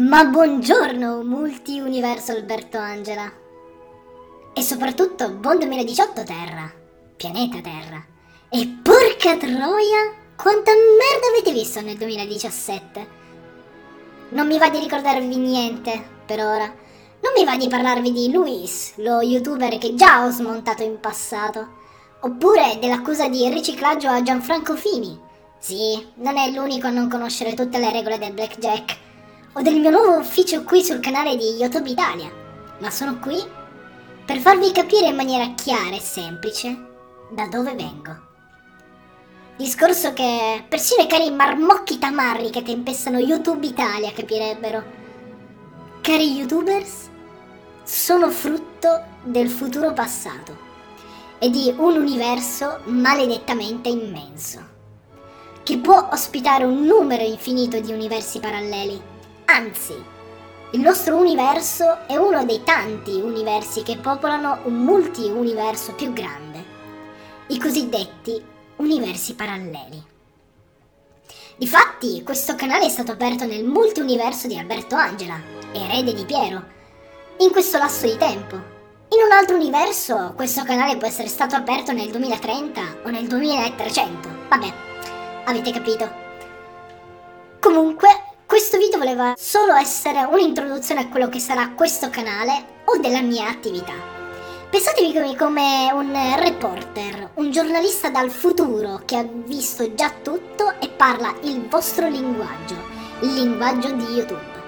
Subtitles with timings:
[0.00, 3.30] Ma buongiorno, multi-universo Alberto Angela.
[4.54, 6.72] E soprattutto buon 2018 Terra,
[7.14, 8.02] pianeta Terra.
[8.48, 13.08] E porca troia, quanta merda avete visto nel 2017?
[14.30, 16.64] Non mi va di ricordarvi niente, per ora.
[16.64, 21.76] Non mi va di parlarvi di Luis, lo youtuber che già ho smontato in passato.
[22.20, 25.20] Oppure dell'accusa di riciclaggio a Gianfranco Fini.
[25.58, 29.08] Sì, non è l'unico a non conoscere tutte le regole del blackjack.
[29.52, 32.30] O del mio nuovo ufficio qui sul canale di YouTube Italia.
[32.78, 33.36] Ma sono qui
[34.24, 36.86] per farvi capire in maniera chiara e semplice
[37.30, 38.28] da dove vengo.
[39.56, 44.84] Discorso che persino i cari marmocchi tamarri che tempestano YouTube Italia capirebbero.
[46.00, 47.08] Cari youtubers,
[47.82, 50.56] sono frutto del futuro passato
[51.40, 54.64] e di un universo maledettamente immenso,
[55.64, 59.09] che può ospitare un numero infinito di universi paralleli.
[59.52, 60.00] Anzi,
[60.70, 66.64] il nostro universo è uno dei tanti universi che popolano un multi-universo più grande,
[67.48, 68.40] i cosiddetti
[68.76, 70.00] universi paralleli.
[71.56, 75.40] Difatti, questo canale è stato aperto nel multi-universo di Alberto Angela,
[75.72, 76.64] erede di Piero,
[77.38, 81.90] in questo lasso di tempo, in un altro universo questo canale può essere stato aperto
[81.90, 84.28] nel 2030 o nel 2300.
[84.48, 84.72] Vabbè,
[85.46, 86.08] avete capito.
[87.58, 88.19] Comunque,
[88.70, 93.48] questo video voleva solo essere un'introduzione a quello che sarà questo canale o della mia
[93.48, 93.94] attività.
[94.70, 101.34] Pensatevi come un reporter, un giornalista dal futuro che ha visto già tutto e parla
[101.42, 102.76] il vostro linguaggio,
[103.22, 104.62] il linguaggio di YouTube.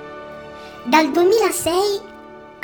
[0.83, 2.12] Dal 2006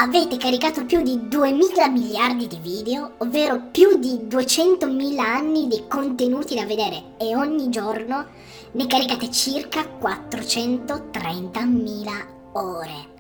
[0.01, 6.55] avete caricato più di 2000 miliardi di video, ovvero più di 200.000 anni di contenuti
[6.55, 8.27] da vedere e ogni giorno
[8.73, 13.17] ne caricate circa 430.000 ore.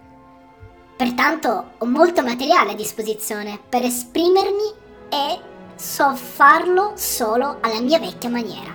[0.96, 4.72] Pertanto ho molto materiale a disposizione per esprimermi
[5.08, 5.40] e
[5.74, 8.72] so farlo solo alla mia vecchia maniera.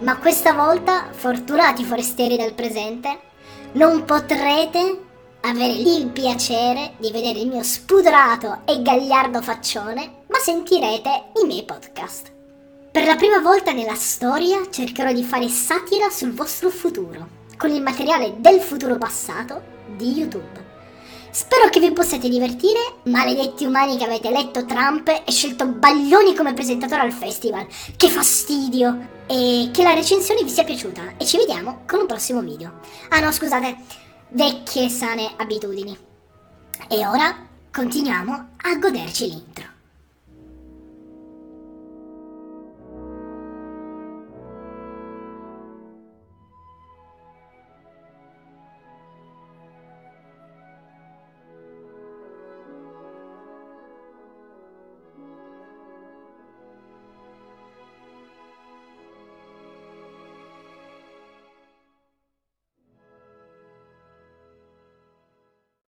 [0.00, 3.20] Ma questa volta, fortunati forestieri del presente,
[3.72, 5.03] non potrete
[5.46, 11.64] avere il piacere di vedere il mio spudorato e gagliardo faccione, ma sentirete i miei
[11.64, 12.32] podcast.
[12.90, 17.28] Per la prima volta nella storia cercherò di fare satira sul vostro futuro,
[17.58, 19.60] con il materiale del futuro passato
[19.94, 20.62] di YouTube.
[21.30, 26.54] Spero che vi possiate divertire, maledetti umani che avete letto Trump e scelto Baglioni come
[26.54, 27.66] presentatore al festival.
[27.96, 29.12] Che fastidio!
[29.26, 32.80] E che la recensione vi sia piaciuta e ci vediamo con un prossimo video.
[33.08, 33.76] Ah no, scusate,
[34.34, 35.96] vecchie sane abitudini.
[36.88, 39.73] E ora continuiamo a goderci l'intro.